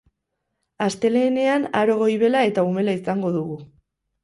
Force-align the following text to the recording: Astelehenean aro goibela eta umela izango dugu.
Astelehenean 0.85 1.67
aro 1.83 1.99
goibela 2.01 2.43
eta 2.51 2.65
umela 2.73 2.99
izango 3.03 3.33
dugu. 3.39 3.63